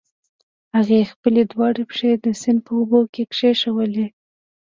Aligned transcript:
هغې 0.77 1.09
خپلې 1.11 1.41
دواړه 1.51 1.81
پښې 1.89 2.11
د 2.25 2.27
سيند 2.41 2.59
په 2.65 2.71
اوبو 2.79 2.99
کې 3.13 3.23
کېښودې. 3.33 4.07